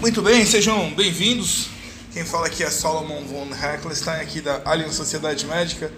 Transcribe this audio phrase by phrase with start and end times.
[0.00, 1.68] Muito bem, sejam bem-vindos.
[2.10, 5.92] Quem fala aqui é Solomon von Heckelstein, aqui da Alien Sociedade Médica,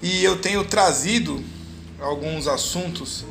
[0.00, 1.42] e eu tenho trazido
[1.98, 3.24] alguns assuntos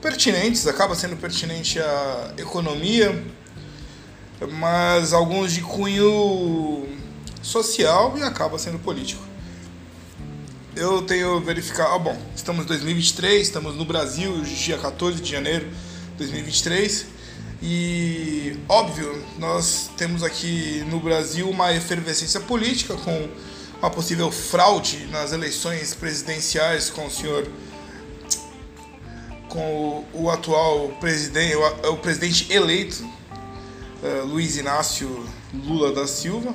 [0.00, 3.22] pertinentes, acaba sendo pertinente à economia,
[4.50, 6.88] mas alguns de cunho
[7.42, 9.22] social e acaba sendo político.
[10.74, 15.66] Eu tenho verificado, ah, bom, estamos em 2023, estamos no Brasil, dia 14 de janeiro
[16.12, 17.19] de 2023
[17.62, 23.28] e, óbvio, nós temos aqui no Brasil uma efervescência política com
[23.78, 27.46] uma possível fraude nas eleições presidenciais com o senhor
[29.50, 33.04] com o, o atual presidente, o, o presidente eleito,
[34.02, 36.54] uh, Luiz Inácio Lula da Silva.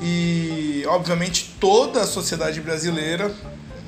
[0.00, 3.34] E, obviamente, toda a sociedade brasileira,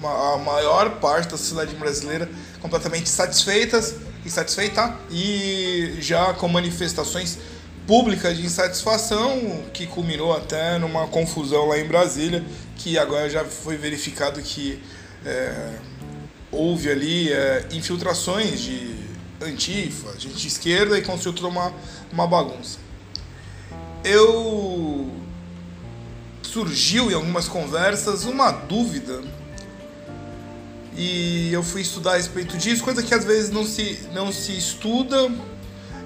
[0.02, 2.28] a maior parte da sociedade brasileira,
[2.60, 3.94] completamente satisfeitas
[4.28, 7.38] insatisfeita e já com manifestações
[7.86, 12.44] públicas de insatisfação que culminou até numa confusão lá em Brasília,
[12.76, 14.80] que agora já foi verificado que
[15.24, 15.74] é,
[16.52, 18.94] houve ali é, infiltrações de
[19.40, 21.72] antifa, gente de esquerda e construiu uma,
[22.12, 22.78] uma bagunça.
[24.04, 25.10] Eu
[26.42, 29.22] surgiu em algumas conversas uma dúvida
[30.98, 34.58] e eu fui estudar a respeito disso, coisa que às vezes não se, não se
[34.58, 35.30] estuda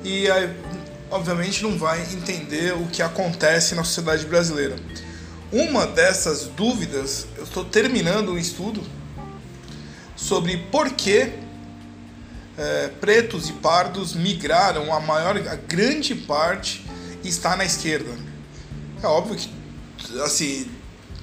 [0.05, 0.27] e
[1.11, 4.77] obviamente não vai entender o que acontece na sociedade brasileira.
[5.51, 8.83] Uma dessas dúvidas, eu estou terminando um estudo
[10.15, 11.33] sobre por que
[12.59, 16.85] é, pretos e pardos migraram, a maior, a grande parte
[17.25, 18.11] está na esquerda.
[19.03, 19.51] É óbvio que
[20.21, 20.71] assim,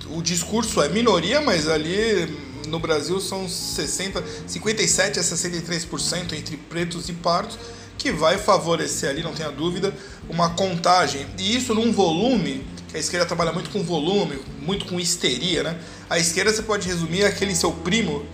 [0.10, 7.10] o discurso é minoria, mas ali no Brasil são 60, 57 a 63% entre pretos
[7.10, 7.58] e pardos,
[7.98, 9.94] que vai favorecer ali, não tenha dúvida,
[10.30, 11.28] uma contagem.
[11.38, 15.80] E isso num volume, que a esquerda trabalha muito com volume, muito com histeria, né?
[16.10, 18.26] A esquerda você pode resumir aquele seu primo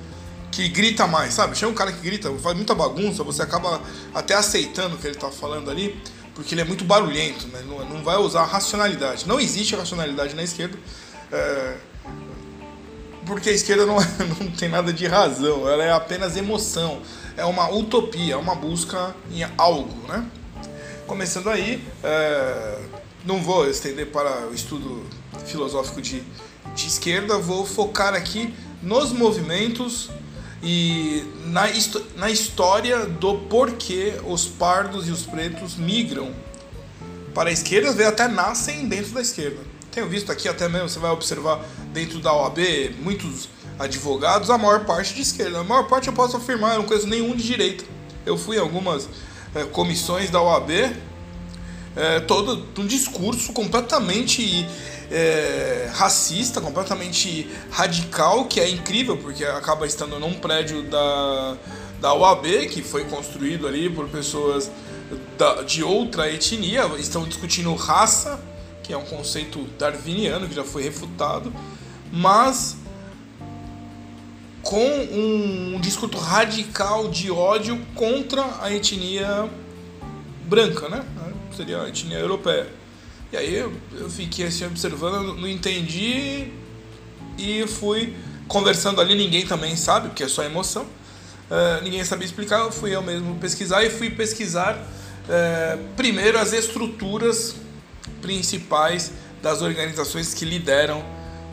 [0.51, 1.57] que grita mais, sabe?
[1.57, 3.81] Chama um cara que grita, faz muita bagunça, você acaba
[4.13, 5.99] até aceitando o que ele está falando ali,
[6.35, 7.63] porque ele é muito barulhento, né?
[7.67, 9.27] Não, não vai usar racionalidade.
[9.27, 10.77] Não existe racionalidade na esquerda.
[11.31, 11.75] É
[13.25, 13.95] porque a esquerda não,
[14.39, 17.01] não tem nada de razão, ela é apenas emoção,
[17.35, 20.25] é uma utopia, é uma busca em algo, né?
[21.07, 22.79] Começando aí, é,
[23.25, 25.03] não vou estender para o estudo
[25.45, 26.23] filosófico de,
[26.73, 30.09] de esquerda, vou focar aqui nos movimentos
[30.63, 31.65] e na,
[32.15, 36.33] na história do porquê os pardos e os pretos migram
[37.33, 41.11] para a esquerda, até nascem dentro da esquerda tenho visto aqui até mesmo, você vai
[41.11, 41.63] observar
[41.93, 42.59] dentro da OAB,
[43.01, 43.47] muitos
[43.79, 45.59] advogados, a maior parte de esquerda.
[45.59, 47.85] A maior parte eu posso afirmar, eu não conheço nenhum de direita.
[48.25, 49.07] Eu fui em algumas
[49.55, 50.69] é, comissões da OAB,
[51.95, 54.67] é, todo um discurso completamente
[55.09, 61.57] é, racista, completamente radical, que é incrível, porque acaba estando num prédio da,
[62.01, 64.69] da OAB, que foi construído ali por pessoas
[65.37, 68.37] da, de outra etnia, estão discutindo raça
[68.85, 71.51] que é um conceito darwiniano que já foi refutado,
[72.11, 72.77] mas
[74.61, 79.49] com um, discurso radical de ódio contra a etnia
[80.43, 81.03] branca, né?
[81.55, 82.67] Seria a etnia europeia.
[83.31, 86.51] E aí eu, eu fiquei assim observando, não entendi
[87.37, 88.15] e fui
[88.47, 90.83] conversando ali, ninguém também sabe, porque é só emoção.
[90.83, 96.53] Uh, ninguém sabia explicar, eu fui eu mesmo pesquisar e fui pesquisar uh, primeiro as
[96.53, 97.55] estruturas
[98.21, 99.11] principais
[99.41, 101.03] das organizações que lideram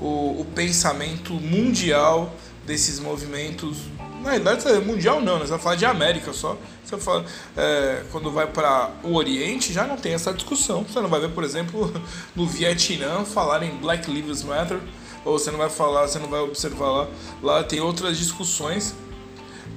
[0.01, 2.35] o, o pensamento mundial
[2.67, 3.79] desses movimentos.
[4.23, 5.45] Na verdade, mundial não, né?
[5.45, 6.57] você vai falar de América só.
[6.85, 7.25] Você fala,
[7.57, 10.85] é, quando vai para o Oriente, já não tem essa discussão.
[10.85, 11.93] Você não vai ver, por exemplo,
[12.37, 14.79] no Vietnã falar em Black Lives Matter,
[15.25, 17.09] ou você não vai falar, você não vai observar lá.
[17.43, 18.95] Lá tem outras discussões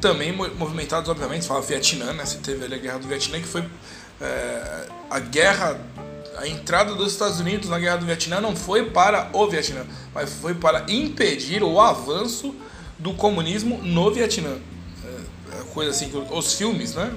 [0.02, 1.48] também movimentadas, obviamente.
[1.48, 2.26] Fala Vietnã, né?
[2.26, 3.64] Você teve ali a guerra do Vietnã, que foi
[4.22, 5.80] é, a guerra
[6.38, 10.34] a entrada dos Estados Unidos na guerra do Vietnã não foi para o Vietnã, mas
[10.34, 12.56] foi para impedir o avanço
[12.98, 14.58] do comunismo no Vietnã.
[15.04, 17.14] É, é coisa assim, os filmes, né?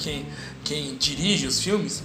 [0.00, 0.26] Quem,
[0.64, 2.02] quem dirige os filmes,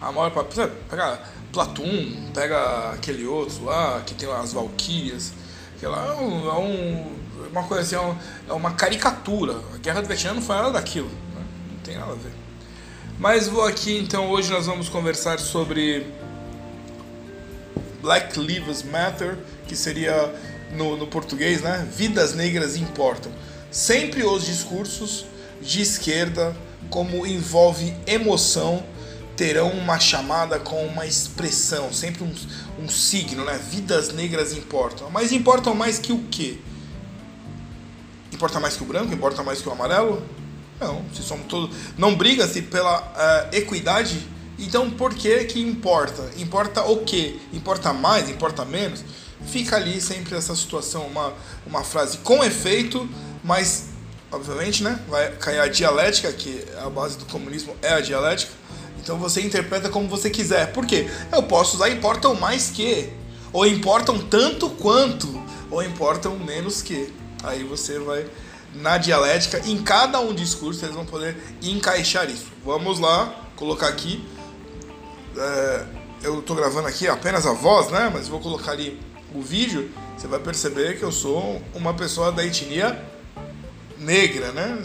[0.00, 0.54] a maior parte.
[0.88, 1.20] Pega
[1.52, 5.32] Platum, pega aquele outro lá, que tem as Valkyrias,
[5.78, 7.16] que lá é, um, é um,
[7.50, 9.54] uma coisa assim, é, é uma caricatura.
[9.74, 11.44] A guerra do Vietnã não foi nada daquilo, né?
[11.70, 12.43] não tem nada a ver.
[13.18, 16.06] Mas vou aqui então, hoje nós vamos conversar sobre
[18.02, 19.38] Black Lives Matter,
[19.68, 20.34] que seria
[20.72, 21.88] no, no português, né?
[21.96, 23.30] Vidas negras importam.
[23.70, 25.26] Sempre os discursos
[25.62, 26.56] de esquerda,
[26.90, 28.84] como envolve emoção,
[29.36, 32.34] terão uma chamada com uma expressão, sempre um,
[32.82, 33.58] um signo, né?
[33.70, 35.08] Vidas negras importam.
[35.08, 36.58] Mas importam mais que o quê?
[38.32, 39.14] Importa mais que o branco?
[39.14, 40.20] Importa mais que o amarelo?
[40.80, 41.74] Não, se somos todos.
[41.96, 44.26] Não briga-se pela uh, equidade,
[44.58, 46.30] então por que que importa?
[46.36, 47.36] Importa o quê?
[47.52, 48.28] Importa mais?
[48.28, 49.04] Importa menos?
[49.46, 51.32] Fica ali sempre essa situação, uma,
[51.66, 53.08] uma frase com efeito,
[53.42, 53.88] mas
[54.32, 54.98] obviamente, né?
[55.08, 58.52] Vai cair a dialética, que a base do comunismo é a dialética.
[58.98, 60.72] Então você interpreta como você quiser.
[60.72, 61.08] Por quê?
[61.30, 63.10] Eu posso usar importam mais que,
[63.52, 67.12] ou importam tanto quanto, ou importam menos que.
[67.42, 68.26] Aí você vai
[68.74, 72.46] na dialética, em cada um discurso eles vão poder encaixar isso.
[72.64, 74.24] Vamos lá, colocar aqui.
[75.36, 75.86] É,
[76.22, 78.10] eu estou gravando aqui apenas a voz, né?
[78.12, 79.00] Mas vou colocar ali
[79.34, 79.90] o vídeo.
[80.16, 83.02] Você vai perceber que eu sou uma pessoa da etnia
[83.98, 84.78] negra, né?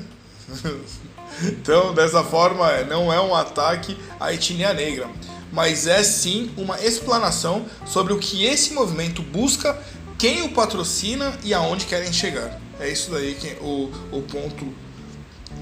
[1.43, 5.07] então, dessa forma, é, não é um ataque à etnia negra,
[5.51, 9.79] mas é sim uma explanação sobre o que esse movimento busca,
[10.17, 12.59] quem o patrocina e aonde querem chegar.
[12.79, 14.73] É isso daí que o, o ponto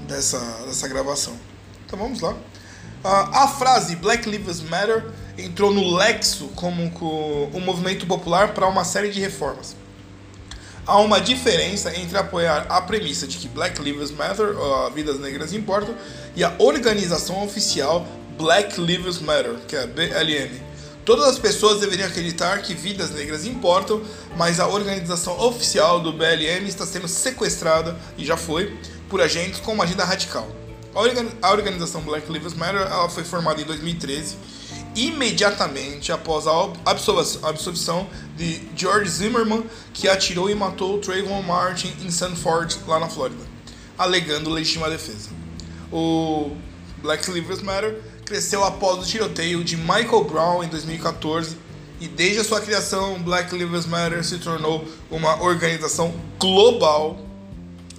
[0.06, 1.36] dessa, dessa gravação.
[1.84, 2.32] Então vamos lá.
[2.32, 2.36] Uh,
[3.04, 6.82] a frase Black Lives Matter entrou no lexo como
[7.54, 9.76] um movimento popular para uma série de reformas
[10.88, 15.52] há uma diferença entre apoiar a premissa de que Black Lives Matter, uh, vidas negras
[15.52, 15.94] importam,
[16.34, 18.06] e a organização oficial
[18.38, 20.67] Black Lives Matter, que é a BLM.
[21.08, 24.02] Todas as pessoas deveriam acreditar que vidas negras importam,
[24.36, 28.76] mas a organização oficial do BLM está sendo sequestrada, e já foi,
[29.08, 30.46] por agentes com uma agenda radical.
[31.40, 34.36] A organização Black Lives Matter ela foi formada em 2013
[34.94, 36.52] imediatamente após a
[36.84, 38.06] absolvição
[38.36, 39.64] de George Zimmerman,
[39.94, 43.46] que atirou e matou Trayvon Martin em Sanford, lá na Flórida,
[43.96, 45.30] alegando legítima defesa.
[45.90, 46.54] O
[46.98, 51.56] Black Lives Matter cresceu após o tiroteio de Michael Brown em 2014
[51.98, 57.18] e desde a sua criação, Black Lives Matter se tornou uma organização global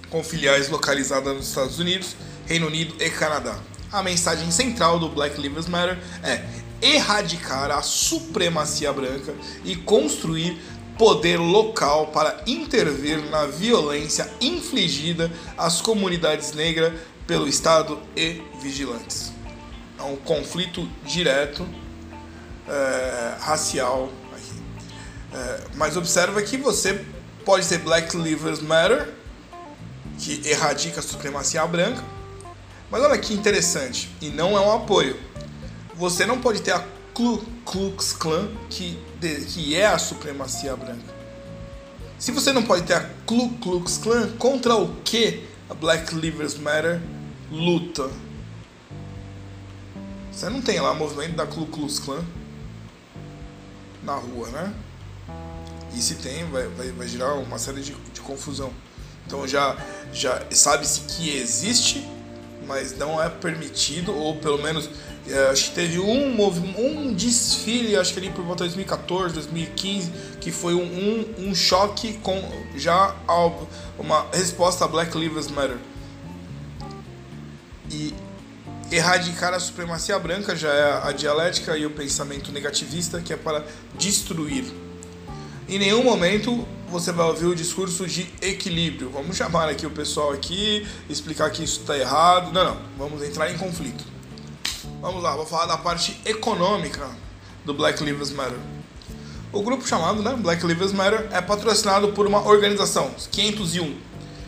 [0.08, 2.14] com filiais localizadas nos Estados Unidos,
[2.46, 3.58] Reino Unido e Canadá.
[3.90, 6.44] A mensagem central do Black Lives Matter é
[6.80, 9.34] erradicar a supremacia branca
[9.64, 10.56] e construir
[10.96, 16.92] poder local para intervir na violência infligida às comunidades negras
[17.26, 19.39] pelo Estado e vigilantes.
[20.00, 21.68] É um conflito direto
[22.68, 24.10] é, racial.
[25.32, 27.04] É, mas observa que você
[27.44, 29.08] pode ter Black Lives Matter,
[30.18, 32.02] que erradica a supremacia branca,
[32.90, 35.30] mas olha que interessante, e não é um apoio
[36.00, 36.82] você não pode ter a
[37.12, 41.14] Ku Klux Klan, que, de, que é a supremacia branca.
[42.18, 46.56] Se você não pode ter a Ku Klux Klan, contra o que a Black Lives
[46.56, 47.02] Matter
[47.52, 48.08] luta?
[50.32, 52.24] Você não tem lá movimento da Ku Klux Klan
[54.02, 54.74] na rua, né?
[55.94, 58.72] E se tem, vai, vai, vai gerar uma série de, de confusão.
[59.26, 59.76] Então já,
[60.12, 62.08] já sabe-se que existe,
[62.66, 64.88] mas não é permitido, ou pelo menos
[65.28, 66.42] é, acho que teve um,
[66.78, 71.54] um desfile, acho que ali por volta de 2014, 2015, que foi um, um, um
[71.54, 72.42] choque com
[72.76, 73.14] já
[73.98, 75.76] uma resposta a Black Lives Matter.
[77.90, 78.14] E
[78.90, 83.64] erradicar a supremacia branca já é a dialética e o pensamento negativista que é para
[83.96, 84.64] destruir.
[85.68, 89.10] Em nenhum momento você vai ouvir o discurso de equilíbrio.
[89.10, 92.52] Vamos chamar aqui o pessoal aqui, explicar que isso está errado.
[92.52, 92.76] Não, não.
[92.98, 94.04] Vamos entrar em conflito.
[95.00, 97.08] Vamos lá, vou falar da parte econômica
[97.64, 98.58] do Black Lives Matter.
[99.52, 103.96] O grupo chamado né, Black Lives Matter é patrocinado por uma organização, 501,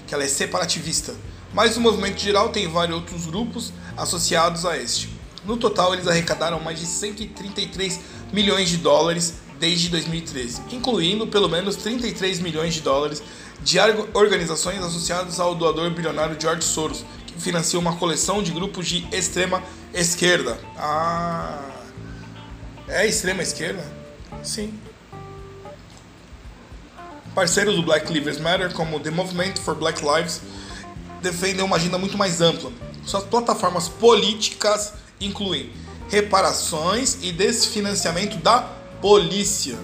[0.06, 1.14] que ela é separativista,
[1.52, 5.08] mas o movimento geral tem vários outros grupos associados a este.
[5.44, 8.00] No total, eles arrecadaram mais de 133
[8.32, 13.22] milhões de dólares desde 2013, incluindo pelo menos 33 milhões de dólares
[13.62, 13.78] de
[14.12, 19.62] organizações associadas ao doador bilionário George Soros, que financia uma coleção de grupos de extrema
[19.94, 20.58] esquerda.
[20.76, 21.60] Ah,
[22.88, 23.84] é extrema esquerda?
[24.42, 24.74] Sim.
[27.34, 30.42] Parceiros do Black Lives Matter, como The Movement for Black Lives,
[31.22, 32.70] defendem uma agenda muito mais ampla.
[33.06, 35.72] Suas plataformas políticas incluem
[36.10, 38.60] reparações e desfinanciamento da
[39.00, 39.78] polícia.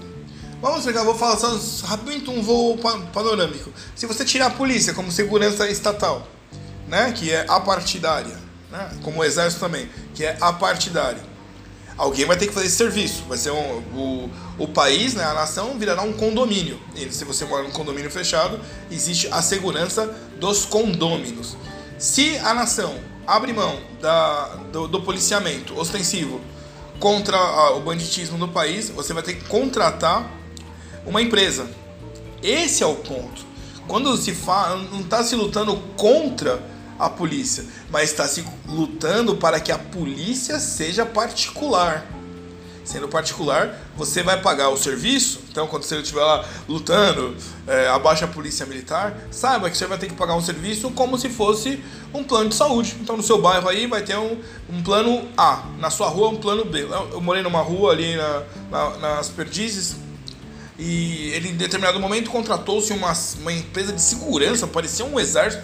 [0.61, 2.77] Vamos pegar, vou falar só rapidinho um voo
[3.13, 3.73] panorâmico.
[3.95, 6.27] Se você tirar a polícia como segurança estatal,
[6.89, 8.37] né, que é apartidária,
[8.71, 11.28] né, como o exército também, que é apartidário.
[11.99, 13.25] Alguém vai ter que fazer esse serviço.
[13.29, 16.81] Vai ser um, o, o país, né, a nação, virará um condomínio.
[16.95, 20.07] E se você mora num condomínio fechado, existe a segurança
[20.39, 21.57] dos condôminos.
[21.99, 26.41] Se a nação abre mão da, do, do policiamento ostensivo
[27.01, 30.31] contra a, o banditismo no país, você vai ter que contratar
[31.05, 31.69] uma empresa.
[32.43, 33.45] Esse é o ponto.
[33.89, 36.63] Quando se fala, não está se lutando contra
[36.99, 42.07] a polícia, mas está se lutando para que a polícia seja particular.
[42.85, 45.41] Sendo particular, você vai pagar o serviço.
[45.51, 47.37] Então, quando você estiver lá lutando,
[47.67, 51.19] é, abaixo a polícia militar, saiba que você vai ter que pagar um serviço como
[51.19, 52.97] se fosse um plano de saúde.
[53.03, 54.41] Então, no seu bairro aí vai ter um,
[54.71, 56.89] um plano A, na sua rua um plano B.
[57.13, 59.97] Eu morei numa rua ali na, na, nas Perdizes,
[60.79, 65.63] e ele, em determinado momento, contratou-se uma, uma empresa de segurança, parecia um exército.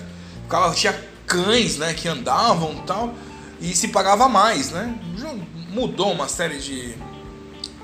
[0.49, 0.93] Carro tinha
[1.27, 3.15] cães, né, que andavam tal,
[3.61, 4.99] e se pagava mais, né?
[5.71, 6.95] Mudou uma série de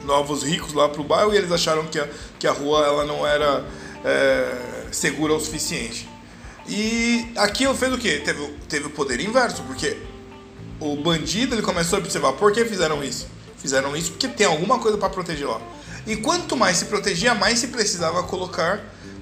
[0.05, 3.27] novos ricos lá pro bairro e eles acharam que a, que a rua ela não
[3.27, 3.65] era
[4.05, 6.09] é, segura o suficiente.
[6.69, 8.21] E aquilo fez o quê?
[8.25, 9.99] Teve, teve o poder inverso, porque
[10.79, 13.27] o bandido ele começou a observar por que fizeram isso.
[13.57, 15.61] Fizeram isso porque tem alguma coisa para proteger lá.
[16.07, 18.81] E quanto mais se protegia, mais se precisava colocar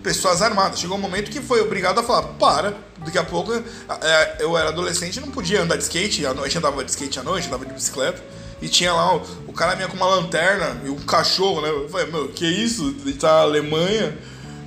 [0.09, 0.81] pessoas armadas.
[0.81, 2.75] Chegou um momento que foi obrigado a falar: para,
[3.05, 6.83] daqui a pouco é, eu era adolescente não podia andar de skate, à noite andava
[6.83, 8.23] de skate à noite, andava de bicicleta.
[8.61, 11.69] E tinha lá, o, o cara vinha com uma lanterna e um cachorro, né?
[11.69, 12.97] Eu falei, meu, que isso?
[13.07, 14.19] A tá na Alemanha,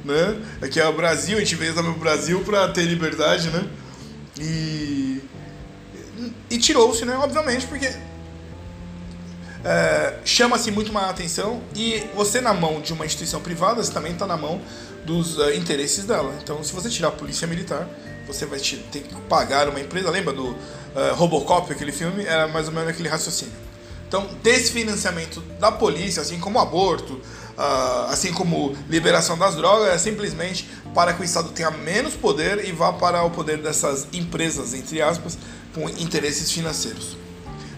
[0.05, 0.41] né?
[0.61, 3.67] Aqui é o Brasil, a gente veio pro Brasil pra ter liberdade, né?
[4.39, 5.21] E.
[6.49, 7.17] E tirou-se, né?
[7.17, 7.91] Obviamente, porque
[9.63, 14.13] é, chama-se muito mais atenção e você na mão de uma instituição privada, você também
[14.13, 14.61] está na mão
[15.05, 16.33] dos uh, interesses dela.
[16.41, 17.87] Então, se você tirar a polícia militar,
[18.27, 20.09] você vai ter que pagar uma empresa.
[20.09, 20.57] Lembra do uh,
[21.15, 22.25] Robocop, aquele filme?
[22.25, 23.53] Era mais ou menos aquele raciocínio.
[24.07, 30.69] Então, desfinanciamento da polícia, assim como aborto, uh, assim como liberação das drogas, é simplesmente
[30.93, 35.01] para que o Estado tenha menos poder e vá para o poder dessas empresas, entre
[35.01, 35.37] aspas,
[35.73, 37.15] com interesses financeiros.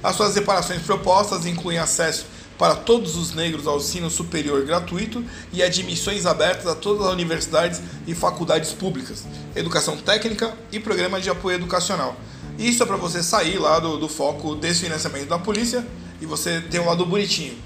[0.02, 2.26] As suas reparações propostas incluem acesso
[2.58, 7.82] para todos os negros ao ensino superior gratuito e admissões abertas a todas as universidades
[8.08, 9.24] e faculdades públicas,
[9.56, 12.16] educação técnica e programas de apoio educacional.
[12.58, 15.86] Isso é para você sair lá do, do foco desse financiamento da polícia
[16.22, 17.58] e você ter um lado bonitinho.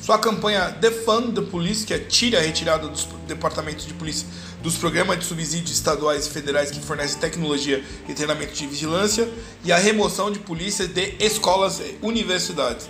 [0.00, 4.26] Sua campanha Defund the Police, que é tire a retirada dos departamentos de polícia
[4.62, 9.28] dos programas de subsídios estaduais e federais que fornecem tecnologia e treinamento de vigilância,
[9.62, 12.88] e a remoção de polícia de escolas e universidades.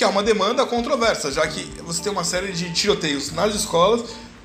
[0.00, 4.02] Que é uma demanda controversa, já que você tem uma série de tiroteios nas escolas,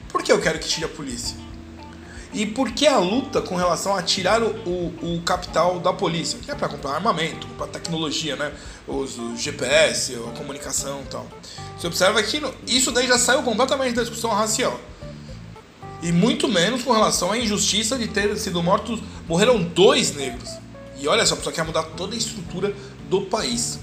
[0.09, 1.37] por que eu quero que tire a polícia?
[2.33, 6.37] E por que a luta com relação a tirar o, o, o capital da polícia?
[6.39, 8.51] Que é para comprar armamento, comprar tecnologia, né?
[8.85, 11.25] Os, o GPS, a comunicação e tal.
[11.79, 14.77] Você observa que isso daí já saiu completamente da discussão racial.
[16.03, 18.99] E muito menos com relação à injustiça de ter sido mortos.
[19.25, 20.49] Morreram dois negros.
[20.99, 22.75] E olha só, a pessoa quer mudar toda a estrutura
[23.09, 23.79] do país.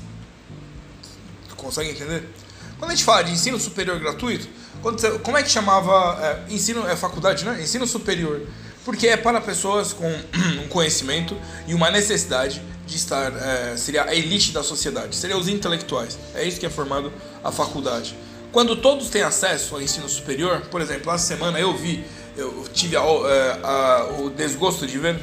[1.63, 2.29] Consegue entender?
[2.77, 4.49] Quando a gente fala de ensino superior gratuito,
[4.83, 7.63] você, como é que chamava é, ensino é faculdade, né?
[7.63, 8.43] Ensino superior,
[8.85, 10.11] porque é para pessoas com
[10.61, 11.37] um conhecimento
[11.69, 16.19] e uma necessidade de estar é, seria a elite da sociedade, seria os intelectuais.
[16.35, 17.13] É isso que é formado
[17.45, 18.17] a faculdade.
[18.51, 22.05] Quando todos têm acesso ao ensino superior, por exemplo, essa semana eu vi,
[22.37, 25.21] eu tive a, é, a, o desgosto de ver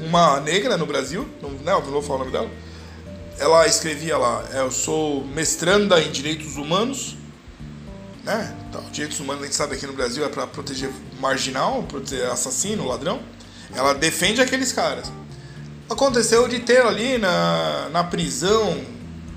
[0.00, 2.50] uma negra no Brasil, não, não vou falar o nome dela
[3.38, 7.16] ela escrevia lá: Eu sou mestranda em direitos humanos.
[8.22, 8.56] Né?
[8.68, 12.86] Então, direitos humanos, a gente sabe aqui no Brasil, é para proteger marginal, proteger assassino,
[12.86, 13.20] ladrão.
[13.74, 15.12] Ela defende aqueles caras.
[15.90, 18.82] Aconteceu de ter ali na, na prisão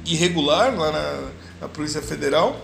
[0.05, 1.29] irregular, lá na,
[1.61, 2.61] na Polícia Federal,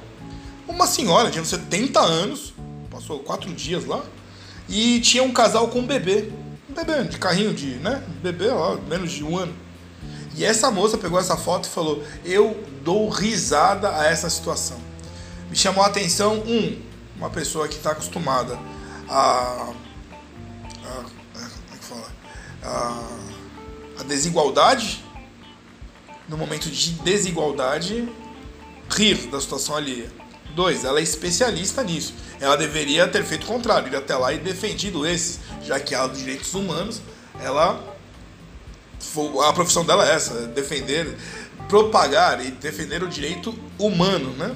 [0.68, 2.54] uma senhora de 70 anos,
[2.90, 4.02] passou quatro dias lá,
[4.70, 6.32] e tinha um casal com um bebê.
[6.70, 8.02] Um bebê de carrinho de, né?
[8.22, 9.54] Bebê, ó, menos de um ano.
[10.36, 14.80] E essa moça pegou essa foto e falou: Eu dou risada a essa situação.
[15.50, 16.82] Me chamou a atenção, um,
[17.16, 18.58] uma pessoa que está acostumada
[19.08, 19.72] a.
[20.84, 22.12] a, como é que fala?
[22.64, 23.08] A,
[24.00, 25.04] a desigualdade,
[26.28, 28.10] no momento de desigualdade,
[28.90, 30.12] rir da situação alheia.
[30.56, 32.14] Dois, ela é especialista nisso.
[32.40, 36.20] Ela deveria ter feito o contrário, ir até lá e defendido esses, já que dos
[36.20, 37.02] direitos humanos,
[37.40, 37.93] ela
[39.48, 41.16] a profissão dela é essa, defender,
[41.68, 44.56] propagar e defender o direito humano, né?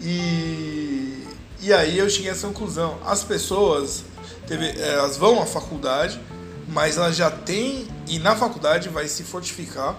[0.00, 1.24] E,
[1.60, 2.98] e aí eu cheguei a essa conclusão.
[3.04, 4.04] As pessoas,
[4.46, 6.20] teve, elas vão à faculdade,
[6.68, 9.96] mas elas já têm, e na faculdade vai se fortificar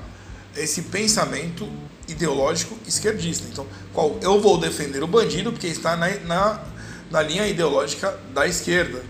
[0.55, 1.67] esse pensamento
[2.07, 3.47] ideológico esquerdista.
[3.51, 6.63] Então, qual eu vou defender o bandido porque está na, na,
[7.11, 9.01] na linha ideológica da esquerda.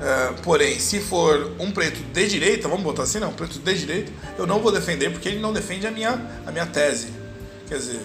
[0.00, 3.78] Uh, porém, se for um preto de direita, vamos botar assim, não, um preto de
[3.78, 7.08] direita, eu não vou defender porque ele não defende a minha, a minha tese.
[7.68, 8.00] Quer dizer,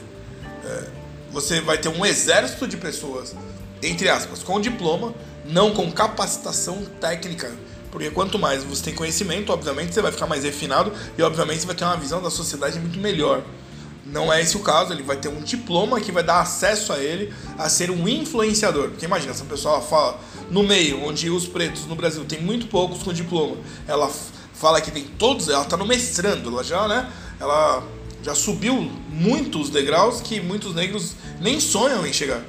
[0.66, 0.84] é,
[1.32, 3.34] você vai ter um exército de pessoas,
[3.82, 7.50] entre aspas, com diploma, não com capacitação técnica.
[7.90, 11.68] Porque quanto mais você tem conhecimento, obviamente você vai ficar mais refinado e obviamente você
[11.68, 13.42] vai ter uma visão da sociedade muito melhor.
[14.06, 17.00] Não é esse o caso, ele vai ter um diploma que vai dar acesso a
[17.00, 18.90] ele a ser um influenciador.
[18.90, 23.04] Porque imagina, essa pessoa fala no meio, onde os pretos no Brasil tem muito poucos
[23.04, 24.12] com diploma, ela
[24.54, 27.10] fala que tem todos, ela está no mestrando, ela já, né?
[27.40, 27.84] Ela
[28.24, 32.42] já subiu muitos degraus que muitos negros nem sonham em chegar.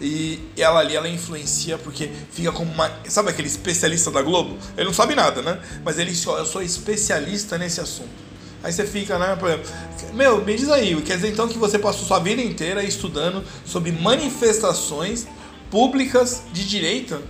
[0.00, 2.90] E ela ali, ela influencia porque fica como uma.
[3.08, 4.56] Sabe aquele especialista da Globo?
[4.76, 5.60] Ele não sabe nada, né?
[5.84, 8.28] Mas ele só, eu sou especialista nesse assunto.
[8.62, 9.36] Aí você fica, né?
[9.36, 9.68] Por exemplo,
[10.14, 13.90] meu, me diz aí, quer dizer então que você passou sua vida inteira estudando sobre
[13.90, 15.26] manifestações
[15.70, 17.20] públicas de direita?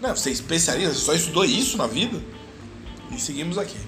[0.00, 2.20] Não, você é especialista, você só estudou isso na vida?
[3.10, 3.78] E seguimos aqui.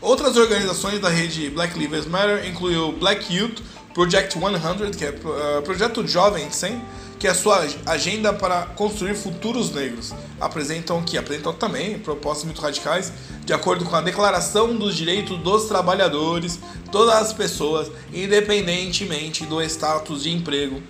[0.00, 3.62] Outras organizações da rede Black Lives Matter incluem o Black Youth
[3.94, 6.82] Project 100, que é uh, projeto jovem 100,
[7.18, 10.12] que é a sua agenda para construir futuros negros.
[10.38, 13.10] Apresentam que apresentam também propostas muito radicais,
[13.42, 16.58] de acordo com a Declaração dos Direitos dos Trabalhadores,
[16.92, 20.82] todas as pessoas, independentemente do status de emprego,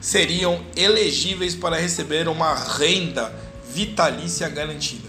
[0.00, 3.34] seriam elegíveis para receber uma renda
[3.74, 5.08] vitalícia garantida.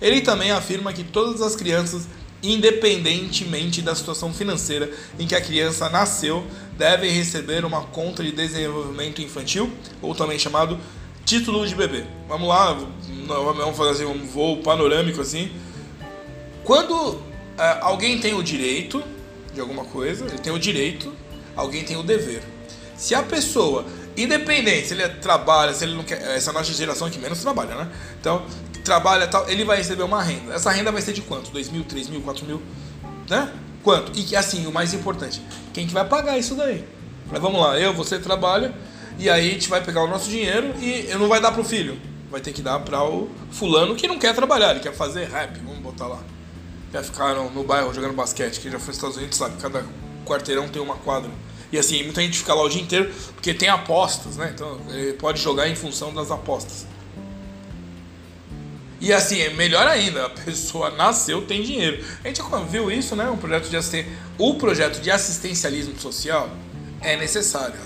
[0.00, 2.06] Ele também afirma que todas as crianças,
[2.42, 6.44] independentemente da situação financeira em que a criança nasceu,
[6.76, 9.70] devem receber uma conta de desenvolvimento infantil,
[10.02, 10.78] ou também chamado
[11.24, 12.04] título de bebê.
[12.28, 12.78] Vamos lá,
[13.26, 15.50] vamos fazer um voo panorâmico assim.
[16.62, 17.20] Quando
[17.58, 19.02] é, alguém tem o direito
[19.52, 21.12] de alguma coisa, ele tem o direito,
[21.56, 22.42] alguém tem o dever.
[22.96, 23.84] Se a pessoa,
[24.16, 27.90] independente se ele trabalha, se ele não quer, essa nossa geração que menos trabalha, né?
[28.20, 28.44] Então,
[28.84, 30.54] trabalha tal, ele vai receber uma renda.
[30.54, 31.50] Essa renda vai ser de quanto?
[31.50, 32.62] 2 mil, 3 mil, 4 mil,
[33.28, 33.52] né?
[33.82, 34.12] Quanto?
[34.14, 35.42] E assim, o mais importante,
[35.72, 36.84] quem que vai pagar isso daí?
[37.30, 38.74] Mas vamos lá, eu, você trabalha,
[39.18, 41.98] e aí a gente vai pegar o nosso dinheiro e não vai dar pro filho.
[42.30, 45.58] Vai ter que dar para o fulano que não quer trabalhar, ele quer fazer rap,
[45.60, 46.20] vamos botar lá.
[46.90, 49.84] Quer ficar no, no bairro jogando basquete, quem já foi nos Estados Unidos sabe, cada
[50.24, 51.30] quarteirão tem uma quadra.
[51.72, 54.52] E assim, muita gente fica lá o dia inteiro porque tem apostas, né?
[54.54, 56.86] Então ele pode jogar em função das apostas.
[59.00, 62.02] E assim, é melhor ainda, a pessoa nasceu, tem dinheiro.
[62.24, 63.28] A gente viu isso, né?
[63.28, 64.06] Um projeto de assisten...
[64.38, 66.48] O projeto de assistencialismo social
[67.00, 67.78] é necessário.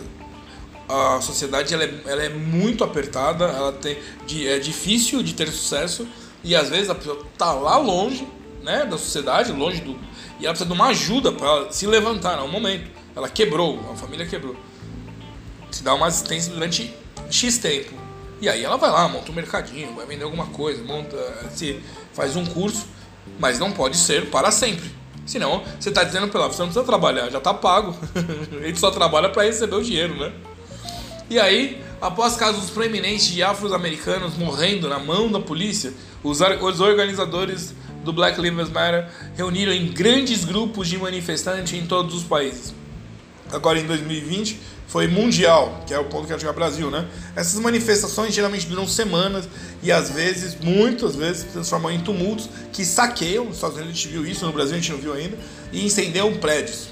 [0.89, 3.99] A sociedade ela é, ela é muito apertada, ela tem,
[4.47, 6.07] é difícil de ter sucesso
[6.43, 8.27] e às vezes a pessoa tá lá longe,
[8.63, 9.99] né, da sociedade, longe do
[10.41, 12.91] e ela precisa de uma ajuda para se levantar, no momento.
[13.19, 14.55] Ela quebrou, a família quebrou.
[15.73, 16.95] Se dá uma assistência durante
[17.29, 17.93] X tempo.
[18.41, 21.17] E aí ela vai lá, monta um mercadinho, vai vender alguma coisa, monta,
[21.51, 21.81] se
[22.13, 22.87] faz um curso,
[23.37, 24.89] mas não pode ser para sempre.
[25.27, 27.97] Senão, você está dizendo para ela, você não precisa trabalhar, já está pago.
[28.65, 30.33] gente só trabalha para receber o dinheiro, né?
[31.29, 37.75] E aí, após casos proeminentes de afro-americanos morrendo na mão da polícia, os, os organizadores
[38.05, 42.78] do Black Lives Matter reuniram em grandes grupos de manifestantes em todos os países.
[43.53, 47.07] Agora em 2020, foi mundial, que é o ponto que eu chegar Brasil, né?
[47.37, 49.47] Essas manifestações geralmente duram semanas
[49.83, 53.97] e às vezes, muitas vezes, se transformam em tumultos que saqueiam, nos Estados Unidos a
[53.97, 55.37] gente viu isso, no Brasil a gente não viu ainda,
[55.71, 56.89] e incendiam prédios.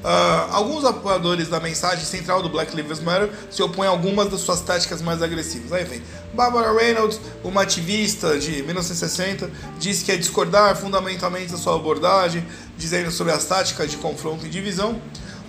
[0.00, 4.40] Uh, alguns apoiadores da mensagem central do Black Lives Matter se opõem a algumas das
[4.40, 5.72] suas táticas mais agressivas.
[5.74, 11.74] Aí vem Barbara Reynolds, uma ativista de 1960, disse que é discordar fundamentalmente da sua
[11.74, 12.46] abordagem,
[12.78, 14.98] dizendo sobre as táticas de confronto e divisão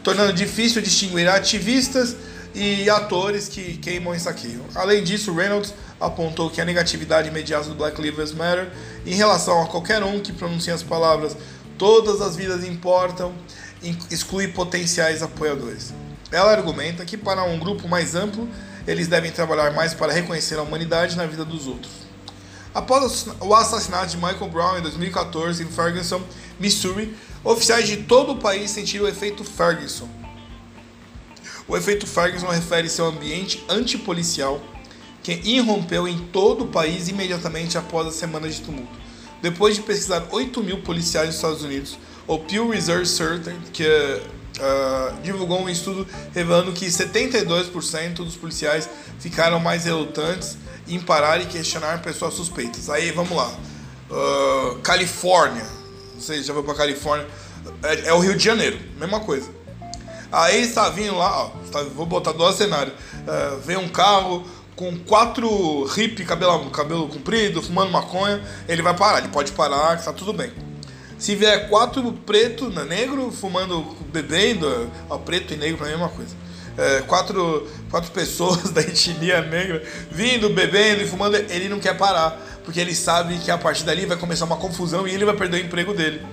[0.04, 2.16] tornando difícil distinguir ativistas
[2.54, 4.64] e atores que queimam e saqueiam.
[4.76, 8.72] Além disso, Reynolds apontou que a negatividade imediata do Black Lives Matter
[9.06, 11.38] em relação a qualquer um que pronuncie as palavras
[11.78, 13.34] todas as vidas importam
[14.12, 15.92] exclui potenciais apoiadores.
[16.32, 18.48] Ela argumenta que para um grupo mais amplo,
[18.88, 21.92] eles devem trabalhar mais para reconhecer a humanidade na vida dos outros.
[22.74, 26.22] Após o assassinato de Michael Brown em 2014 em Ferguson,
[26.60, 30.08] Missouri, Oficiais de todo o país sentiram o efeito Ferguson.
[31.67, 34.62] O efeito Ferguson refere-se ao ambiente antipolicial
[35.23, 38.99] que irrompeu em todo o país imediatamente após a semana de tumulto.
[39.41, 45.21] Depois de pesquisar 8 mil policiais nos Estados Unidos, o Pew Research Center, que uh,
[45.23, 52.01] divulgou um estudo revelando que 72% dos policiais ficaram mais relutantes em parar e questionar
[52.01, 52.89] pessoas suspeitas.
[52.89, 53.51] Aí vamos lá.
[54.10, 55.65] Uh, Califórnia,
[56.22, 57.28] você já foi pra Califórnia.
[57.84, 59.50] É, é, o Rio de Janeiro, mesma coisa.
[60.32, 62.94] Aí está vindo lá, ó, tá, vou botar dois cenários.
[63.28, 69.20] É, vem um carro com quatro hippie, cabelo, cabelo comprido, fumando maconha, ele vai parar,
[69.20, 70.52] ele pode parar, está tudo bem.
[71.20, 76.10] Se vier quatro preto, né, negro, fumando, bebendo, ó, preto e negro é a mesma
[76.10, 76.36] coisa.
[76.78, 82.40] é, quatro, quatro pessoas da etnia negra vindo, bebendo e fumando, ele não quer parar,
[82.63, 85.62] porque ele sabe que a partir dali vai começar uma confusão e ele vai perder
[85.62, 86.26] o emprego dele.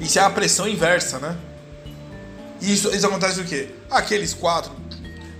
[0.00, 1.36] Isso é a pressão inversa, né?
[2.60, 3.68] E isso, isso acontece o quê?
[3.90, 4.72] Aqueles quatro,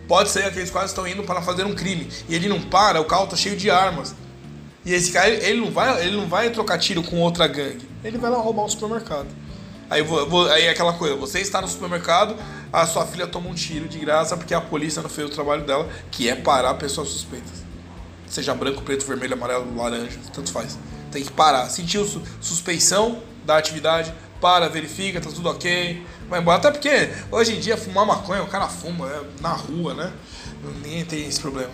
[0.06, 3.04] pode ser aqueles quatro estão indo para fazer um crime e ele não para, o
[3.04, 4.14] carro tá cheio de armas.
[4.84, 7.88] E esse cara, ele não vai, ele não vai trocar tiro com outra gangue.
[8.04, 9.26] Ele vai lá roubar um supermercado.
[9.90, 12.36] Aí, vou, aí é aquela coisa, você está no supermercado,
[12.72, 15.64] a sua filha toma um tiro de graça porque a polícia não fez o trabalho
[15.64, 17.65] dela, que é parar pessoas suspeitas.
[18.26, 20.78] Seja branco, preto, vermelho, amarelo, laranja, tanto faz.
[21.10, 21.68] Tem que parar.
[21.68, 22.06] Sentiu
[22.40, 26.58] suspeição da atividade, para, verifica, tá tudo ok, vai embora.
[26.58, 30.12] Até porque hoje em dia fumar maconha, o cara fuma é, na rua, né?
[30.82, 31.70] Ninguém tem esse problema.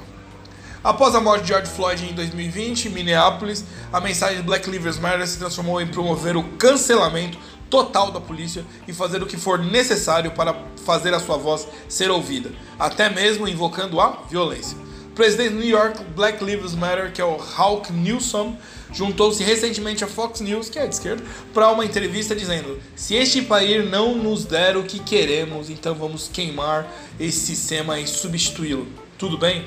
[0.84, 5.26] Após a morte de George Floyd em 2020, em Minneapolis, a mensagem Black Lives Matter
[5.26, 7.38] se transformou em promover o cancelamento
[7.70, 12.10] total da polícia e fazer o que for necessário para fazer a sua voz ser
[12.10, 14.76] ouvida, até mesmo invocando a violência.
[15.12, 18.56] O presidente de New York Black Lives Matter, que é o Hawk Newsom,
[18.94, 21.22] juntou-se recentemente à Fox News, que é de esquerda,
[21.52, 26.30] para uma entrevista dizendo: se este país não nos der o que queremos, então vamos
[26.32, 28.88] queimar esse sistema e substituí-lo.
[29.18, 29.66] Tudo bem?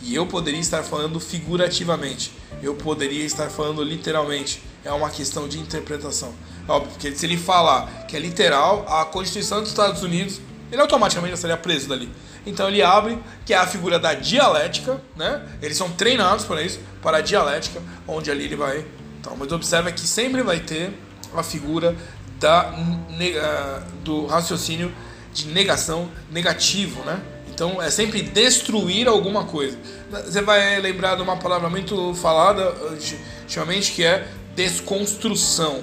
[0.00, 2.32] E eu poderia estar falando figurativamente,
[2.62, 4.62] eu poderia estar falando literalmente.
[4.82, 6.32] É uma questão de interpretação.
[6.66, 10.40] Óbvio, porque se ele falar que é literal, a Constituição dos Estados Unidos,
[10.72, 12.08] ele automaticamente já seria preso dali.
[12.46, 15.44] Então ele abre, que é a figura da dialética, né?
[15.60, 18.84] Eles são treinados para isso, para a dialética, onde ali ele vai.
[19.20, 20.92] Então, mas observa que sempre vai ter
[21.34, 21.96] a figura
[22.38, 22.72] da,
[23.20, 24.94] eh, do raciocínio
[25.34, 27.20] de negação negativo, né?
[27.52, 29.76] Então é sempre destruir alguma coisa.
[30.10, 32.98] Você vai lembrar de uma palavra muito falada eh,
[33.42, 35.82] ultimamente que é desconstrução.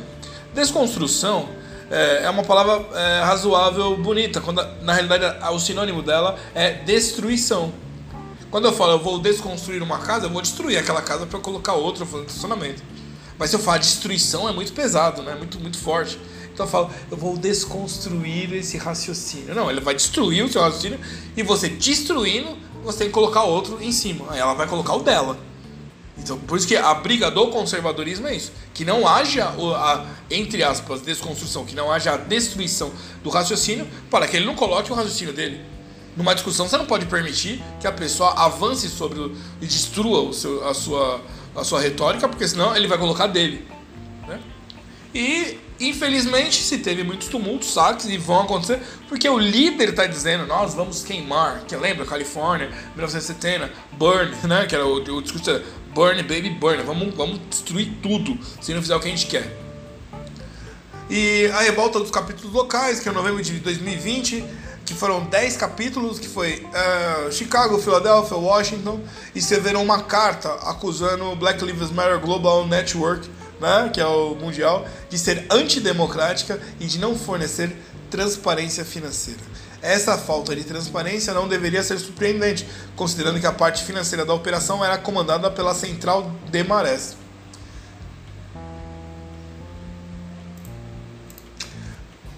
[0.54, 1.50] Desconstrução
[1.90, 7.74] é, é uma palavra é, razoável, bonita, quando na realidade o sinônimo dela é destruição.
[8.50, 11.74] Quando eu falo eu vou desconstruir uma casa, eu vou destruir aquela casa para colocar
[11.74, 12.84] outra fazendo funcionamento.
[13.38, 15.36] Mas se eu falar destruição é muito pesado, né?
[15.36, 16.20] Muito muito forte.
[16.54, 19.56] Então eu falo, eu vou desconstruir esse raciocínio.
[19.56, 21.00] Não, ele vai destruir o seu raciocínio
[21.36, 24.26] e você destruindo, você tem que colocar outro em cima.
[24.30, 25.38] Aí ela vai colocar o dela.
[26.24, 28.54] Então, por isso que a briga do conservadorismo é isso.
[28.74, 34.26] Que não haja, a, entre aspas, desconstrução, que não haja a destruição do raciocínio para
[34.26, 35.62] que ele não coloque o raciocínio dele.
[36.16, 40.34] Numa discussão, você não pode permitir que a pessoa avance sobre o, e destrua o
[40.34, 41.22] seu, a, sua,
[41.56, 43.68] a sua retórica, porque senão ele vai colocar dele.
[44.26, 44.40] Né?
[45.14, 50.46] E, infelizmente, se teve muitos tumultos, saques, e vão acontecer, porque o líder está dizendo,
[50.46, 55.62] nós vamos queimar, que lembra, Califórnia, 1970, Burn, né, que era o, o discurso
[55.94, 56.84] Burn, baby, burn.
[56.84, 59.64] Vamos, vamos destruir tudo se não fizer o que a gente quer.
[61.10, 64.44] E a revolta dos capítulos locais, que é novembro de 2020,
[64.86, 69.00] que foram 10 capítulos, que foi uh, Chicago, Philadelphia, Washington,
[69.36, 73.30] escreveram uma carta acusando o Black Lives Matter Global Network,
[73.62, 77.76] né, que é o mundial, de ser antidemocrática e de não fornecer
[78.10, 79.40] transparência financeira.
[79.84, 82.66] Essa falta de transparência não deveria ser surpreendente,
[82.96, 87.18] considerando que a parte financeira da operação era comandada pela central de marés.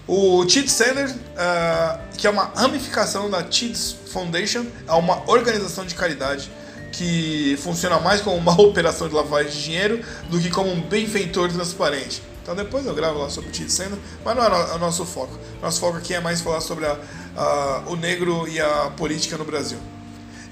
[0.08, 5.94] O Tid Center, uh, que é uma ramificação da Tids Foundation, é uma organização de
[5.94, 6.50] caridade
[6.90, 11.52] que funciona mais como uma operação de lavagem de dinheiro do que como um benfeitor
[11.52, 12.22] transparente.
[12.46, 15.36] Então depois eu gravo lá sobre o Tid Center, mas não é o nosso foco.
[15.60, 19.44] Nosso foco aqui é mais falar sobre a uh, o negro e a política no
[19.44, 19.78] Brasil.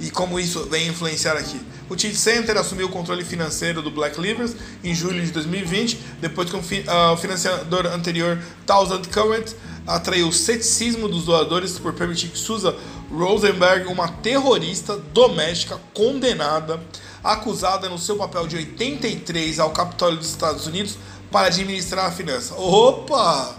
[0.01, 1.61] E como isso vem influenciar aqui.
[1.89, 6.51] O Tid Center assumiu o controle financeiro do Black Livers em julho de 2020, depois
[6.51, 9.53] que uh, o financiador anterior, Thousand Current,
[9.87, 12.75] atraiu o ceticismo dos doadores por permitir que Susan
[13.09, 16.81] Rosenberg, uma terrorista doméstica condenada,
[17.23, 20.99] acusada no seu papel de 83 ao Capitólio dos Estados Unidos
[21.35, 22.55] para administrar a finança.
[22.55, 23.57] Opa!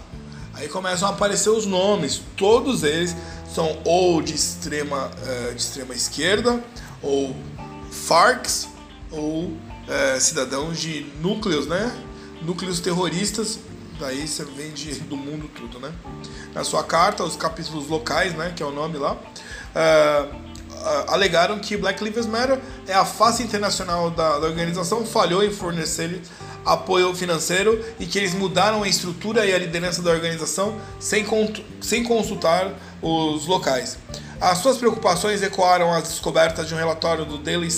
[0.54, 3.14] Aí começam a aparecer os nomes, todos eles
[3.54, 6.64] são ou de extrema, uh, de extrema esquerda,
[7.02, 7.36] ou
[7.92, 8.66] FARCs,
[9.10, 9.58] ou uh,
[10.18, 11.94] cidadãos de núcleos, né?
[12.40, 13.58] Núcleos terroristas,
[14.00, 15.92] daí você vende do mundo tudo, né?
[16.54, 18.54] Na sua carta, os capítulos locais, né?
[18.56, 20.46] Que é o nome lá, uh,
[21.08, 26.22] alegaram que Black Lives Matter é a face internacional da, da organização, falhou em fornecer
[26.66, 31.24] apoio financeiro e que eles mudaram a estrutura e a liderança da organização sem,
[31.80, 33.96] sem consultar os locais.
[34.40, 37.68] As suas preocupações ecoaram as descobertas de um relatório do Daily,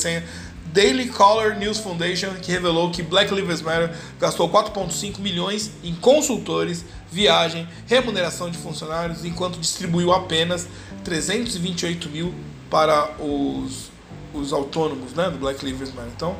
[0.72, 6.84] Daily Caller News Foundation que revelou que Black Lives Matter gastou 4,5 milhões em consultores
[7.10, 10.66] viagem, remuneração de funcionários, enquanto distribuiu apenas
[11.04, 12.34] 328 mil
[12.68, 13.90] para os,
[14.34, 16.12] os autônomos né, do Black Lives Matter.
[16.14, 16.36] Então,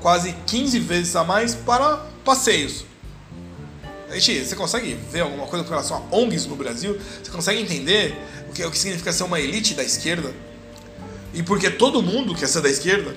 [0.00, 2.84] quase 15 vezes a mais para passeios.
[4.10, 6.98] Gente, você consegue ver alguma coisa com relação a ONGs no Brasil?
[7.22, 8.16] Você consegue entender
[8.48, 10.32] o que, o que significa ser uma elite da esquerda?
[11.34, 13.14] E porque todo mundo quer ser da esquerda?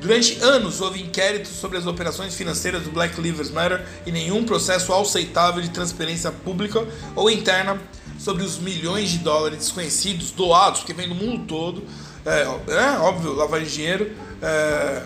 [0.00, 4.92] Durante anos houve inquéritos sobre as operações financeiras do Black Lives Matter e nenhum processo
[4.92, 7.80] aceitável de transparência pública ou interna
[8.18, 11.84] sobre os milhões de dólares desconhecidos doados, porque vem do mundo todo,
[12.24, 15.02] é, é óbvio, lavagem de dinheiro, é,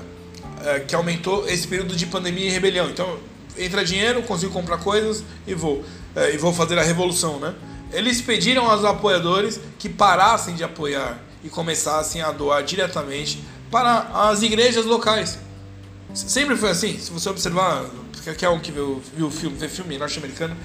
[0.65, 2.89] é, que aumentou esse período de pandemia e rebelião.
[2.89, 3.19] Então,
[3.57, 7.55] entra dinheiro, consigo comprar coisas e vou, é, e vou fazer a revolução, né?
[7.93, 14.43] Eles pediram aos apoiadores que parassem de apoiar e começassem a doar diretamente para as
[14.43, 15.39] igrejas locais.
[16.15, 16.99] Sempre foi assim.
[16.99, 17.85] Se você observar,
[18.25, 20.57] qualquer um que viu, viu filme, vê filme norte-americano,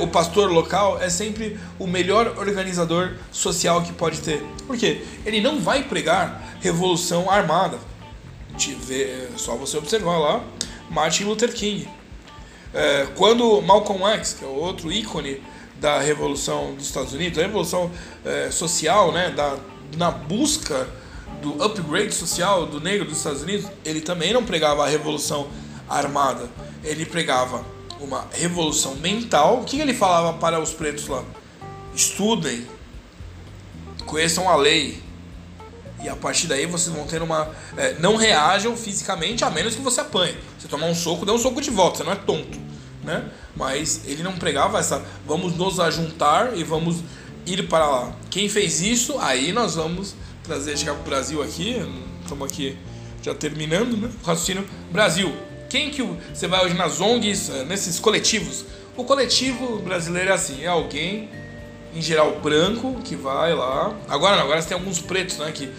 [0.00, 4.44] o pastor local é sempre o melhor organizador social que pode ter.
[4.66, 5.04] Por quê?
[5.26, 7.78] Ele não vai pregar revolução armada.
[8.90, 10.44] É só você observar lá
[10.90, 11.88] Martin Luther King.
[12.72, 15.42] É, quando Malcolm X, que é outro ícone
[15.80, 17.90] da revolução dos Estados Unidos, a revolução
[18.24, 19.56] é, social, né, da,
[19.96, 20.88] na busca
[21.42, 25.48] do upgrade social do negro dos Estados Unidos, ele também não pregava a revolução
[25.88, 26.48] armada,
[26.82, 27.64] ele pregava
[28.00, 29.60] uma revolução mental.
[29.60, 31.22] O que ele falava para os pretos lá?
[31.94, 32.66] Estudem,
[34.06, 35.02] conheçam a lei,
[36.04, 37.50] e a partir daí vocês vão ter uma.
[37.78, 40.36] É, não reajam fisicamente, a menos que você apanhe.
[40.58, 42.60] Você tomar um soco, dê um soco de volta, você não é tonto.
[43.02, 43.24] Né?
[43.56, 45.02] Mas ele não pregava essa.
[45.26, 46.98] Vamos nos ajuntar e vamos
[47.46, 48.12] ir para lá.
[48.28, 51.82] Quem fez isso, aí nós vamos trazer, chegar para o Brasil aqui.
[52.22, 52.76] Estamos aqui
[53.22, 54.10] já terminando, né?
[54.22, 54.66] O raciocínio.
[54.92, 55.34] Brasil.
[55.70, 58.66] Quem que você vai hoje nas ONGs, é, nesses coletivos?
[58.94, 61.30] O coletivo brasileiro é assim: é alguém
[61.94, 63.96] em geral branco que vai lá.
[64.08, 65.50] Agora não, agora você tem alguns pretos, né?
[65.52, 65.70] Que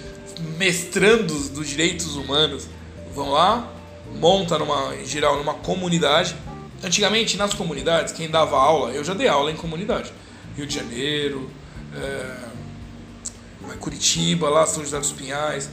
[0.58, 2.68] mestrandos dos direitos humanos
[3.14, 3.72] vão lá,
[4.20, 6.36] monta numa, em geral numa comunidade.
[6.84, 10.12] Antigamente nas comunidades, quem dava aula, eu já dei aula em comunidade.
[10.56, 11.50] Rio de Janeiro,
[11.96, 12.46] é,
[13.86, 15.70] Curitiba, lá São José dos Pinhais,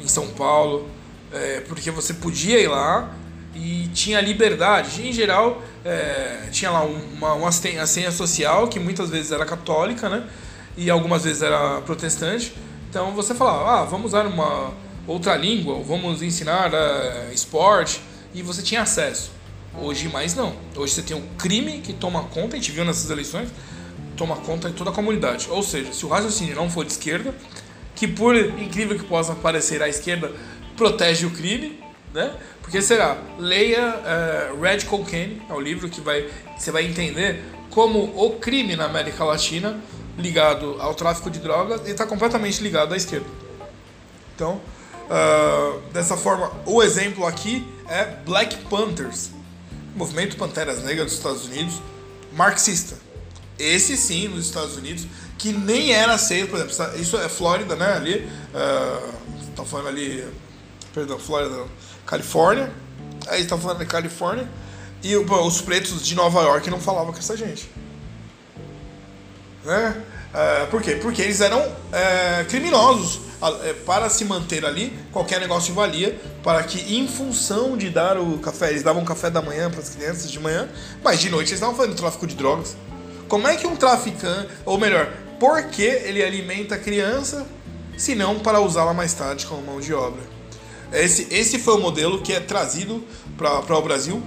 [0.00, 0.88] em São Paulo,
[1.32, 3.12] é, porque você podia ir lá
[3.54, 5.06] e tinha liberdade.
[5.06, 10.24] Em geral, é, tinha lá uma, uma assistência social que muitas vezes era católica, né?
[10.76, 12.54] E algumas vezes era protestante.
[12.96, 14.72] Então você falava, ah, vamos usar uma
[15.06, 18.00] outra língua, vamos ensinar uh, esporte,
[18.32, 19.32] e você tinha acesso.
[19.78, 20.56] Hoje mais não.
[20.74, 23.50] Hoje você tem um crime que toma conta, a gente viu nessas eleições,
[24.16, 25.46] toma conta de toda a comunidade.
[25.50, 27.34] Ou seja, se o raciocínio não for de esquerda,
[27.94, 30.32] que por incrível que possa parecer a esquerda
[30.74, 31.78] protege o crime,
[32.14, 32.34] né?
[32.62, 33.18] Porque será?
[33.38, 33.94] Leia
[34.54, 38.86] uh, Red Cocaine, é o livro que vai você vai entender como o crime na
[38.86, 39.78] América Latina
[40.18, 43.26] ligado ao tráfico de drogas e está completamente ligado à esquerda.
[44.34, 44.60] Então,
[45.10, 49.30] uh, dessa forma, o exemplo aqui é Black Panthers,
[49.94, 51.80] movimento Panteras Negras dos Estados Unidos,
[52.32, 52.96] marxista.
[53.58, 55.06] Esse sim, nos Estados Unidos,
[55.38, 57.94] que nem era aceito, por exemplo, isso é Flórida, né?
[57.94, 59.26] Ali, uh,
[59.66, 60.26] falando ali,
[60.92, 61.64] perdão, Flórida,
[62.04, 62.72] Califórnia.
[63.28, 64.48] Aí estão falando de Califórnia.
[65.02, 67.70] E os pretos de Nova York não falavam com essa gente.
[69.66, 70.02] Né?
[70.32, 70.92] É, por quê?
[70.92, 71.60] Porque eles eram
[71.92, 73.26] é, criminosos.
[73.64, 78.38] É, para se manter ali, qualquer negócio valia para que, em função de dar o
[78.38, 80.68] café, eles davam café da manhã para as crianças de manhã,
[81.04, 82.76] mas de noite eles estavam fazendo tráfico de drogas.
[83.28, 87.46] Como é que um traficante, ou melhor, por que ele alimenta a criança
[87.98, 90.22] se não para usá-la mais tarde como mão de obra?
[90.92, 93.04] Esse, esse foi o modelo que é trazido
[93.36, 94.22] para o Brasil,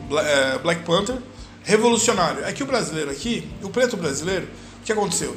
[0.62, 1.18] Black Panther,
[1.64, 2.46] revolucionário.
[2.46, 4.48] É que o brasileiro aqui, o preto brasileiro,
[4.82, 5.36] o que aconteceu?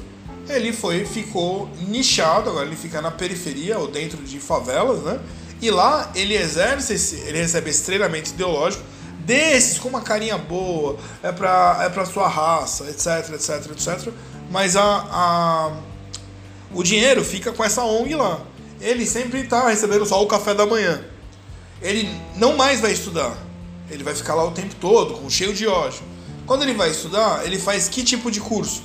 [0.48, 5.20] Ele foi, ficou nichado, agora ele fica na periferia ou dentro de favelas, né?
[5.60, 8.82] E lá ele exerce, esse, ele recebe esse treinamento ideológico
[9.24, 14.12] desses com uma carinha boa, é pra, é pra sua raça, etc, etc, etc.
[14.50, 15.72] Mas a, a,
[16.74, 18.40] o dinheiro fica com essa ONG lá.
[18.80, 21.02] Ele sempre está recebendo só o café da manhã.
[21.80, 23.36] Ele não mais vai estudar.
[23.90, 26.02] Ele vai ficar lá o tempo todo, com cheio de ódio.
[26.46, 28.82] Quando ele vai estudar, ele faz que tipo de curso?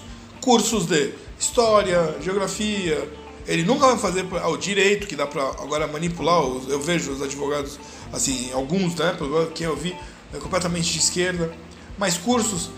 [0.48, 3.06] Cursos de história, geografia.
[3.46, 6.42] Ele nunca vai fazer ah, o direito, que dá para agora manipular.
[6.70, 7.78] Eu vejo os advogados,
[8.14, 9.14] assim, alguns, né?
[9.18, 9.94] Pelo eu vi,
[10.34, 11.54] é completamente de esquerda.
[11.98, 12.70] Mas cursos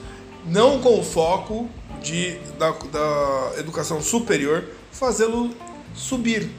[0.47, 1.69] não com o foco
[2.01, 5.51] de, da, da educação superior, fazê-lo
[5.93, 6.49] subir,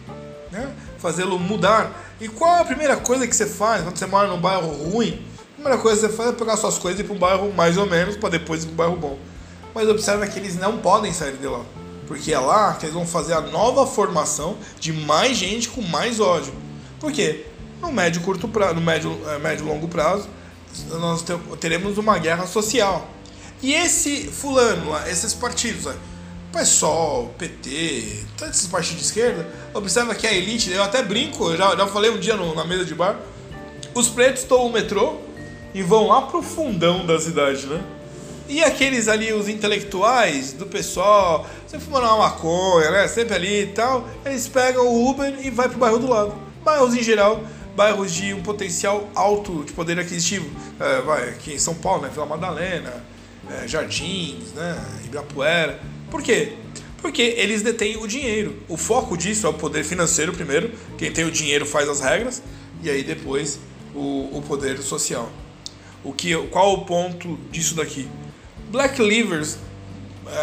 [0.52, 0.72] né?
[0.98, 1.90] fazê-lo mudar.
[2.20, 5.26] E qual é a primeira coisa que você faz quando você mora num bairro ruim?
[5.40, 7.52] A primeira coisa que você faz é pegar suas coisas e ir para um bairro
[7.52, 9.18] mais ou menos, para depois ir para um bairro bom.
[9.74, 11.62] Mas observa que eles não podem sair de lá.
[12.06, 16.18] Porque é lá que eles vão fazer a nova formação de mais gente com mais
[16.18, 16.52] ódio.
[16.98, 17.46] Por quê?
[17.80, 20.28] No médio curto prazo, no médio, é, médio longo prazo,
[20.90, 21.24] nós
[21.60, 23.08] teremos uma guerra social.
[23.62, 25.94] E esse fulano esses partidos,
[26.52, 31.56] PSOL, PT, todos esses partidos de esquerda, observa que a elite, eu até brinco, eu
[31.56, 33.16] já, já falei um dia no, na mesa de bar,
[33.94, 35.16] os pretos tomam o metrô
[35.74, 37.80] e vão lá pro fundão da cidade, né?
[38.50, 43.06] E aqueles ali, os intelectuais do pessoal, sempre fumando uma maconha, né?
[43.06, 46.34] Sempre ali e tal, eles pegam o Uber e vai pro bairro do lado.
[46.64, 47.44] Bairros em geral,
[47.76, 50.50] bairros de um potencial alto de poder aquisitivo.
[50.80, 52.10] É, vai, aqui em São Paulo, né?
[52.12, 52.92] Vila Madalena,
[53.48, 54.84] é, Jardins, né?
[55.04, 55.78] Ibirapuera.
[56.10, 56.54] Por quê?
[57.00, 58.56] Porque eles detêm o dinheiro.
[58.68, 60.72] O foco disso é o poder financeiro primeiro.
[60.98, 62.42] Quem tem o dinheiro faz as regras.
[62.82, 63.60] E aí depois
[63.94, 65.30] o, o poder social.
[66.02, 68.08] O que, qual o ponto disso daqui?
[68.70, 69.58] Black Livers,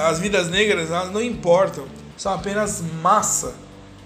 [0.09, 1.85] as vidas negras, elas não importam,
[2.17, 3.55] são apenas massa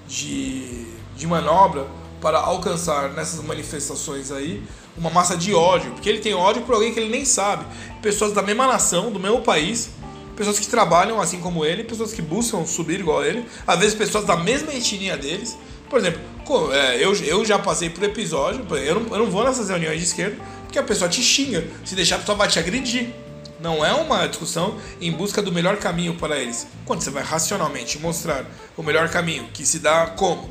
[0.07, 1.88] de, de manobra
[2.21, 4.62] para alcançar nessas manifestações aí
[4.95, 7.65] uma massa de ódio, porque ele tem ódio por alguém que ele nem sabe.
[7.99, 9.89] Pessoas da mesma nação, do mesmo país,
[10.36, 14.23] pessoas que trabalham assim como ele, pessoas que buscam subir igual ele, às vezes pessoas
[14.23, 15.57] da mesma etnia deles.
[15.89, 16.21] Por exemplo,
[16.71, 20.05] é, eu, eu já passei por episódio, eu não, eu não vou nessas reuniões de
[20.05, 23.10] esquerda, porque a pessoa te xinga, se deixar a pessoa vai te agredir.
[23.62, 26.65] Não é uma discussão em busca do melhor caminho para eles.
[26.84, 28.43] Quando você vai racionalmente mostrar
[28.76, 30.50] o melhor caminho, que se dá como?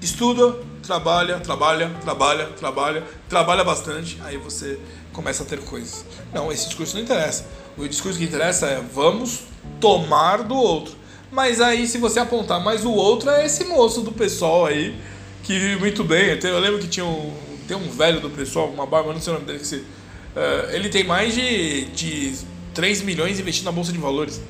[0.00, 4.78] Estuda, trabalha, trabalha, trabalha, trabalha, trabalha bastante, aí você
[5.12, 6.04] começa a ter coisas.
[6.32, 7.46] Não, esse discurso não interessa.
[7.76, 9.40] O discurso que interessa é vamos
[9.80, 10.94] tomar do outro.
[11.32, 14.96] Mas aí, se você apontar, mas o outro é esse moço do pessoal aí,
[15.42, 16.38] que vive muito bem.
[16.40, 17.34] Eu lembro que tinha um,
[17.66, 19.84] tem um velho do pessoal, uma barba, não sei o nome dele, que se
[20.36, 22.36] Uh, ele tem mais de, de
[22.74, 24.42] 3 milhões investido na Bolsa de Valores.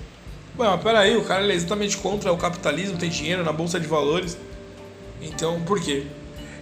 [0.59, 3.87] Ué, mas peraí, o cara é exatamente contra o capitalismo, tem dinheiro na Bolsa de
[3.87, 4.37] Valores.
[5.23, 6.07] Então, por quê?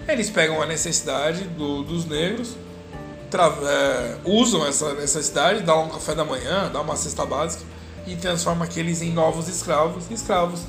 [0.06, 2.54] Eles pegam a necessidade do, dos negros,
[3.66, 7.64] é, usam essa necessidade, dão um café da manhã, dão uma cesta básica
[8.06, 10.60] e transformam aqueles em novos escravos, escravos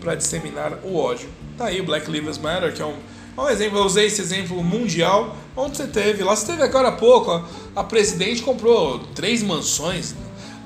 [0.00, 1.28] para disseminar o ódio.
[1.58, 2.96] Tá aí o Black Lives Matter, que é um
[3.42, 6.92] um exemplo, eu usei esse exemplo mundial, onde você teve, lá você teve agora há
[6.92, 7.44] pouco, a,
[7.74, 10.14] a presidente comprou três mansões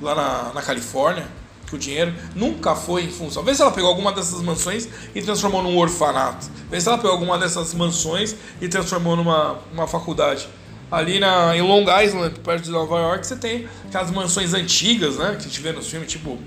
[0.00, 1.26] lá na, na Califórnia,
[1.66, 3.42] que o dinheiro nunca foi em função.
[3.42, 6.46] Vê se ela pegou alguma dessas mansões e transformou num orfanato.
[6.70, 10.48] Vê se ela pegou alguma dessas mansões e transformou numa uma faculdade.
[10.90, 15.32] Ali na, em Long Island, perto de Nova York, você tem aquelas mansões antigas, né?
[15.32, 16.38] Que a gente vê nos filmes, tipo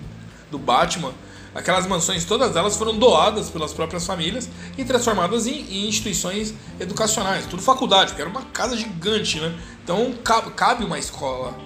[0.50, 1.14] do Batman
[1.54, 7.46] Aquelas mansões, todas elas foram doadas pelas próprias famílias e transformadas em, em instituições educacionais,
[7.46, 9.54] tudo faculdade, porque era uma casa gigante, né?
[9.84, 10.14] Então
[10.56, 11.58] cabe uma escola.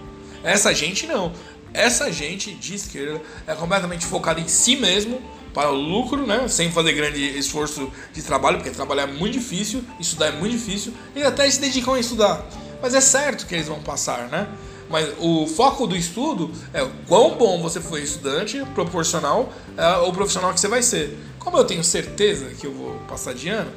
[0.43, 1.31] Essa gente não.
[1.73, 5.21] Essa gente de esquerda é completamente focada em si mesmo,
[5.55, 6.47] para o lucro, né?
[6.49, 10.93] Sem fazer grande esforço de trabalho, porque trabalhar é muito difícil, estudar é muito difícil,
[11.15, 12.45] e até se dedicam a estudar.
[12.81, 14.47] Mas é certo que eles vão passar, né?
[14.89, 20.59] Mas o foco do estudo é quão bom você foi estudante, proporcional ao profissional que
[20.59, 21.17] você vai ser.
[21.39, 23.71] Como eu tenho certeza que eu vou passar de ano,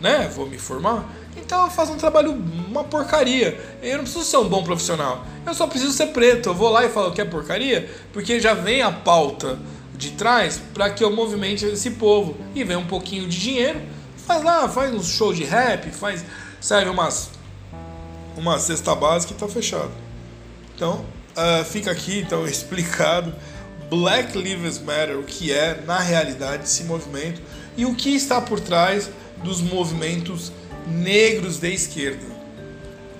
[0.00, 0.30] né?
[0.34, 2.32] Vou me formar, então eu faço um trabalho,
[2.68, 3.58] uma porcaria.
[3.82, 5.24] Eu não preciso ser um bom profissional.
[5.46, 6.50] Eu só preciso ser preto.
[6.50, 9.58] Eu vou lá e falo que é porcaria, porque já vem a pauta
[9.94, 12.36] de trás para que eu movimente esse povo.
[12.54, 13.80] E vem um pouquinho de dinheiro,
[14.26, 16.24] faz lá, faz um show de rap, faz,
[16.60, 17.30] serve umas,
[18.36, 20.07] uma cesta básica e tá fechado.
[20.78, 21.04] Então,
[21.36, 23.34] uh, fica aqui então explicado
[23.90, 27.42] Black Lives Matter, o que é na realidade esse movimento
[27.76, 29.10] e o que está por trás
[29.42, 30.52] dos movimentos
[30.86, 32.24] negros de esquerda.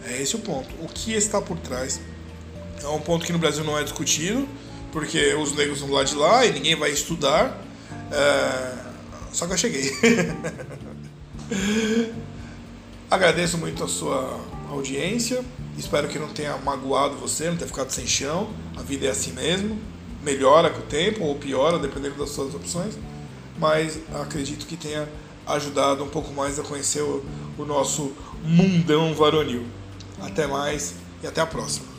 [0.07, 0.69] É esse o ponto.
[0.81, 2.01] O que está por trás
[2.81, 4.49] é um ponto que no Brasil não é discutido,
[4.93, 7.61] porque os negros vão lá de lá e ninguém vai estudar.
[8.13, 8.73] É...
[9.33, 9.91] Só que eu cheguei.
[13.11, 14.39] Agradeço muito a sua
[14.71, 15.45] audiência.
[15.79, 18.51] Espero que não tenha magoado você, não tenha ficado sem chão.
[18.77, 19.79] A vida é assim mesmo.
[20.23, 22.99] Melhora com o tempo ou piora, dependendo das suas opções.
[23.57, 25.09] Mas acredito que tenha
[25.47, 27.25] ajudado um pouco mais a conhecer o,
[27.57, 28.13] o nosso
[28.43, 29.65] mundão varonil.
[30.21, 31.98] Até mais e até a próxima.